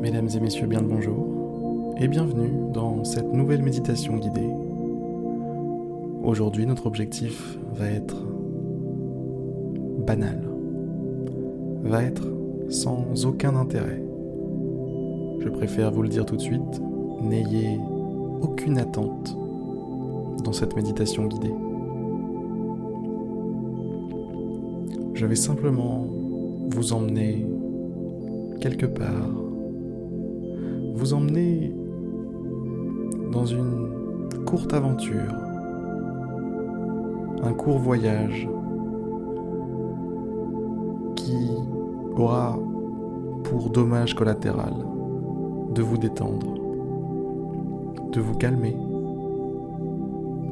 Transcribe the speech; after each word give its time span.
Mesdames 0.00 0.28
et 0.32 0.38
messieurs, 0.38 0.68
bien 0.68 0.80
le 0.80 0.86
bonjour 0.86 1.94
et 1.98 2.06
bienvenue 2.06 2.72
dans 2.72 3.02
cette 3.02 3.32
nouvelle 3.32 3.62
méditation 3.62 4.16
guidée. 4.16 4.48
Aujourd'hui, 6.22 6.66
notre 6.66 6.86
objectif 6.86 7.58
va 7.74 7.86
être 7.90 8.16
banal, 10.06 10.40
va 11.82 12.04
être 12.04 12.28
sans 12.68 13.26
aucun 13.26 13.56
intérêt. 13.56 14.00
Je 15.40 15.48
préfère 15.48 15.90
vous 15.90 16.02
le 16.02 16.08
dire 16.08 16.24
tout 16.24 16.36
de 16.36 16.42
suite, 16.42 16.80
n'ayez 17.20 17.80
aucune 18.40 18.78
attente 18.78 19.36
dans 20.44 20.52
cette 20.52 20.76
méditation 20.76 21.26
guidée. 21.26 21.54
Je 25.14 25.26
vais 25.26 25.34
simplement 25.34 26.06
vous 26.68 26.92
emmener 26.92 27.44
quelque 28.60 28.86
part, 28.86 29.47
vous 30.98 31.14
emmener 31.14 31.72
dans 33.30 33.46
une 33.46 33.88
courte 34.44 34.74
aventure, 34.74 35.32
un 37.44 37.52
court 37.52 37.78
voyage 37.78 38.48
qui 41.14 41.50
aura 42.16 42.58
pour 43.44 43.70
dommage 43.70 44.14
collatéral 44.14 44.74
de 45.72 45.82
vous 45.82 45.98
détendre, 45.98 46.54
de 48.10 48.20
vous 48.20 48.34
calmer, 48.34 48.76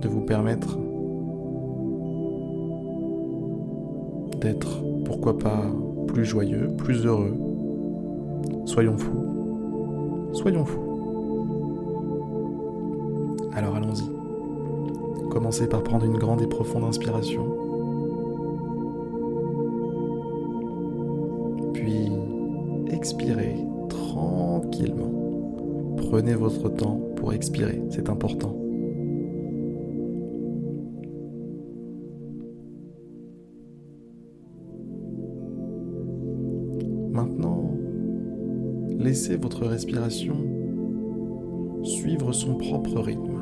de 0.00 0.06
vous 0.08 0.20
permettre 0.20 0.78
d'être, 4.40 4.84
pourquoi 5.04 5.36
pas, 5.36 5.64
plus 6.06 6.24
joyeux, 6.24 6.68
plus 6.76 7.04
heureux. 7.04 7.34
Soyons 8.66 8.96
fous. 8.96 9.37
Soyons 10.32 10.64
fous. 10.64 10.88
Alors 13.54 13.76
allons-y. 13.76 14.08
Commencez 15.30 15.68
par 15.68 15.82
prendre 15.82 16.04
une 16.04 16.18
grande 16.18 16.42
et 16.42 16.46
profonde 16.46 16.84
inspiration. 16.84 17.44
Puis 21.74 22.10
expirez 22.90 23.56
tranquillement. 23.88 25.12
Prenez 25.96 26.34
votre 26.34 26.68
temps 26.68 27.00
pour 27.16 27.32
expirer, 27.32 27.82
c'est 27.90 28.08
important. 28.08 28.54
Maintenant, 37.10 37.57
laissez 38.98 39.36
votre 39.36 39.64
respiration 39.64 40.36
suivre 41.84 42.32
son 42.32 42.56
propre 42.56 43.00
rythme. 43.00 43.38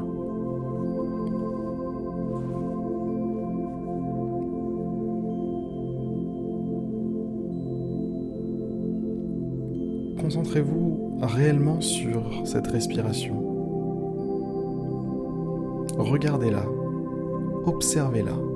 Concentrez-vous 10.21 11.19
réellement 11.23 11.81
sur 11.81 12.23
cette 12.45 12.67
respiration. 12.67 13.43
Regardez-la, 15.99 16.67
observez-la. 17.65 18.56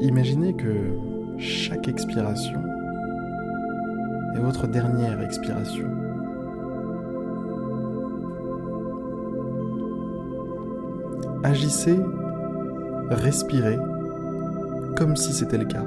Imaginez 0.00 0.54
que 0.54 0.98
chaque 1.38 1.88
expiration 1.88 2.60
est 4.34 4.40
votre 4.40 4.66
dernière 4.66 5.22
expiration. 5.22 5.86
Agissez, 11.42 11.98
respirez 13.08 13.78
comme 14.96 15.16
si 15.16 15.32
c'était 15.32 15.58
le 15.58 15.64
cas. 15.64 15.84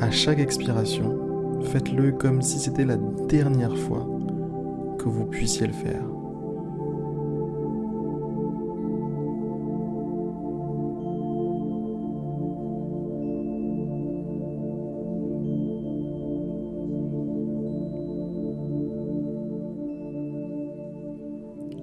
À 0.00 0.10
chaque 0.10 0.38
expiration, 0.38 1.18
faites-le 1.64 2.12
comme 2.12 2.40
si 2.40 2.58
c'était 2.58 2.84
la 2.84 2.96
dernière 3.28 3.76
fois 3.76 4.06
que 4.98 5.08
vous 5.08 5.26
puissiez 5.26 5.66
le 5.66 5.72
faire. 5.72 6.04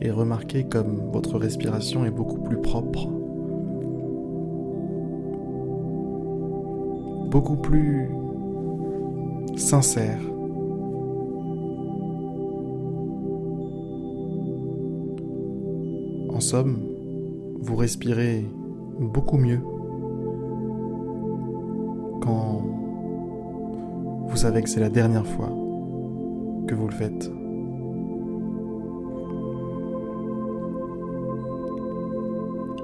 Et 0.03 0.11
remarquez 0.11 0.65
comme 0.65 1.09
votre 1.13 1.39
respiration 1.39 2.03
est 2.05 2.11
beaucoup 2.11 2.39
plus 2.39 2.57
propre, 2.57 3.07
beaucoup 7.31 7.55
plus 7.55 8.09
sincère. 9.55 10.19
En 16.29 16.41
somme, 16.41 16.79
vous 17.61 17.77
respirez 17.77 18.45
beaucoup 18.99 19.37
mieux 19.37 19.61
quand 22.21 22.61
vous 24.27 24.35
savez 24.35 24.63
que 24.63 24.69
c'est 24.69 24.81
la 24.81 24.89
dernière 24.89 25.25
fois 25.25 25.49
que 26.67 26.75
vous 26.75 26.87
le 26.87 26.93
faites. 26.93 27.31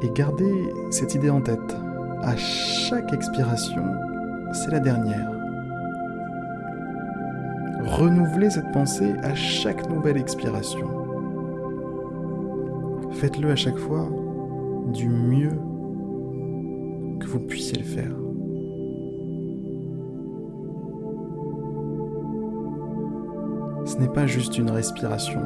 Et 0.01 0.09
gardez 0.11 0.73
cette 0.91 1.13
idée 1.15 1.29
en 1.29 1.41
tête. 1.41 1.75
À 2.21 2.35
chaque 2.37 3.11
expiration, 3.11 3.83
c'est 4.53 4.71
la 4.71 4.79
dernière. 4.79 5.29
Renouvelez 7.83 8.49
cette 8.49 8.71
pensée 8.71 9.13
à 9.23 9.35
chaque 9.35 9.89
nouvelle 9.89 10.17
expiration. 10.17 10.87
Faites-le 13.11 13.51
à 13.51 13.55
chaque 13.55 13.77
fois 13.77 14.07
du 14.93 15.09
mieux 15.09 15.59
que 17.19 17.27
vous 17.27 17.39
puissiez 17.39 17.79
le 17.79 17.85
faire. 17.85 18.11
Ce 23.85 23.97
n'est 23.97 24.13
pas 24.13 24.27
juste 24.27 24.57
une 24.57 24.69
respiration. 24.69 25.41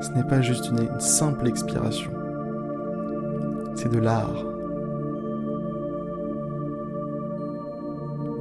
Ce 0.00 0.12
n'est 0.12 0.26
pas 0.26 0.42
juste 0.42 0.70
une, 0.70 0.80
une 0.80 1.00
simple 1.00 1.48
expiration 1.48 2.15
de 3.88 3.98
l'art. 3.98 4.44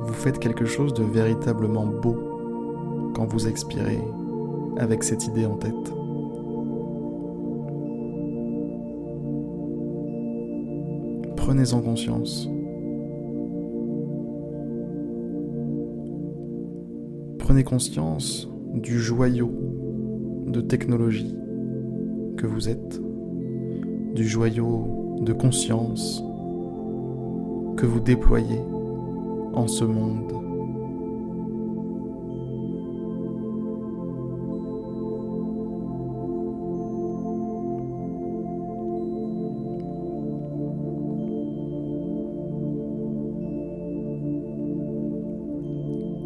Vous 0.02 0.14
faites 0.14 0.40
quelque 0.40 0.66
chose 0.66 0.94
de 0.94 1.04
véritablement 1.04 1.86
beau 1.86 2.16
quand 3.14 3.26
vous 3.26 3.48
expirez 3.48 4.00
avec 4.78 5.04
cette 5.04 5.26
idée 5.28 5.46
en 5.46 5.56
tête. 5.56 5.94
Prenez-en 11.36 11.82
conscience. 11.82 12.50
Prenez 17.40 17.64
conscience 17.64 18.50
du 18.74 19.00
joyau 19.00 19.52
de 20.48 20.62
technologie 20.62 21.36
que 22.38 22.48
vous 22.48 22.68
êtes, 22.70 23.00
du 24.16 24.28
joyau 24.28 25.05
de 25.22 25.34
conscience 25.34 26.24
que 27.78 27.86
vous 27.86 28.00
déployez 28.00 28.62
en 29.54 29.68
ce 29.68 29.84
monde. 29.84 30.32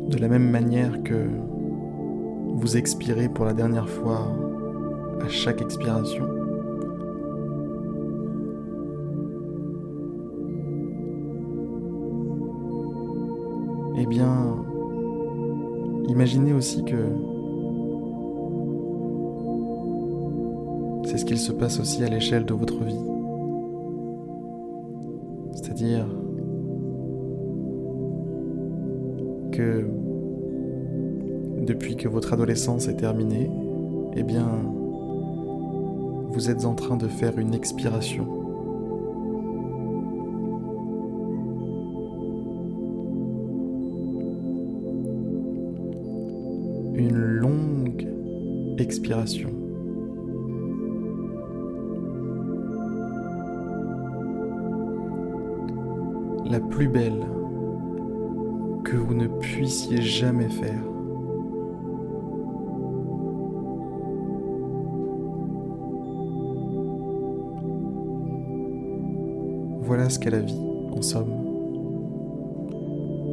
De 0.09 0.17
la 0.17 0.27
même 0.27 0.49
manière 0.49 1.03
que 1.03 1.29
vous 2.55 2.77
expirez 2.77 3.29
pour 3.29 3.45
la 3.45 3.53
dernière 3.53 3.87
fois 3.87 4.35
à 5.21 5.29
chaque 5.29 5.61
expiration, 5.61 6.38
eh 14.01 14.05
bien, 14.05 14.55
imaginez 16.07 16.53
aussi 16.53 16.85
que 16.85 16.95
c'est 21.03 21.17
ce 21.17 21.25
qu'il 21.25 21.37
se 21.37 21.51
passe 21.51 21.81
aussi 21.81 22.01
à 22.03 22.07
l'échelle 22.07 22.45
de 22.45 22.53
votre 22.53 22.81
vie. 22.85 22.95
C'est-à-dire 25.51 26.07
que 29.51 29.85
depuis 31.65 31.97
que 31.97 32.07
votre 32.07 32.31
adolescence 32.31 32.87
est 32.87 32.95
terminée, 32.95 33.51
eh 34.15 34.23
bien, 34.23 34.47
vous 36.31 36.49
êtes 36.49 36.63
en 36.63 36.73
train 36.73 36.95
de 36.95 37.07
faire 37.07 37.37
une 37.37 37.53
expiration. 37.53 38.38
Une 46.99 47.15
longue 47.15 48.05
expiration. 48.77 49.49
La 56.51 56.59
plus 56.59 56.89
belle 56.89 57.25
que 58.83 58.97
vous 58.97 59.13
ne 59.13 59.27
puissiez 59.27 60.01
jamais 60.01 60.49
faire. 60.49 60.83
Voilà 69.83 70.09
ce 70.09 70.19
qu'est 70.19 70.31
la 70.31 70.41
vie, 70.41 70.67
en 70.91 71.01
somme. 71.01 71.31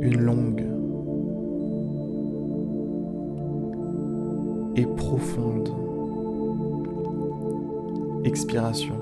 Une 0.02 0.20
longue 0.20 0.75
et 4.76 4.84
profonde 4.84 5.70
expiration. 8.24 8.94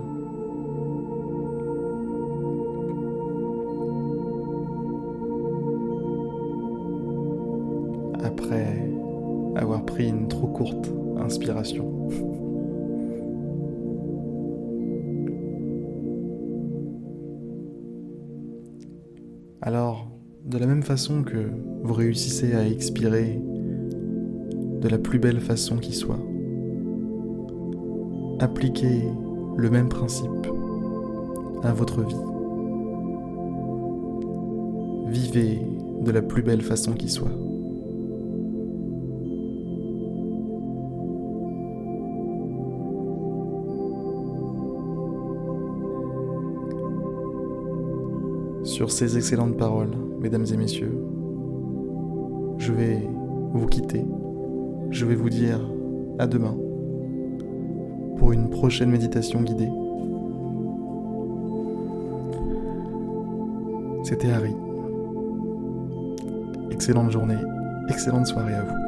Après 8.22 8.88
avoir 9.56 9.84
pris 9.84 10.08
une 10.08 10.28
trop 10.28 10.46
courte 10.46 10.92
inspiration. 11.18 11.90
Alors, 19.60 20.10
de 20.44 20.58
la 20.58 20.66
même 20.66 20.82
façon 20.82 21.22
que 21.22 21.50
vous 21.82 21.94
réussissez 21.94 22.54
à 22.54 22.66
expirer 22.66 23.40
de 24.84 24.90
la 24.90 24.98
plus 24.98 25.18
belle 25.18 25.40
façon 25.40 25.78
qui 25.78 25.94
soit, 25.94 26.18
appliquez 28.38 29.02
le 29.56 29.70
même 29.70 29.88
principe 29.88 30.28
à 31.62 31.72
votre 31.72 32.02
vie. 32.02 32.14
Vivez 35.06 35.58
de 36.02 36.10
la 36.10 36.20
plus 36.20 36.42
belle 36.42 36.60
façon 36.60 36.92
qui 36.92 37.08
soit. 37.08 37.30
Sur 48.64 48.92
ces 48.92 49.16
excellentes 49.16 49.56
paroles, 49.56 49.96
mesdames 50.20 50.44
et 50.52 50.56
messieurs, 50.58 50.98
je 52.58 52.70
vais 52.70 53.08
vous 53.54 53.66
quitter. 53.66 54.04
Je 54.94 55.04
vais 55.04 55.16
vous 55.16 55.28
dire 55.28 55.58
à 56.20 56.28
demain 56.28 56.56
pour 58.16 58.30
une 58.30 58.48
prochaine 58.48 58.92
méditation 58.92 59.42
guidée. 59.42 59.68
C'était 64.04 64.30
Harry. 64.30 64.54
Excellente 66.70 67.10
journée, 67.10 67.34
excellente 67.88 68.28
soirée 68.28 68.54
à 68.54 68.62
vous. 68.62 68.83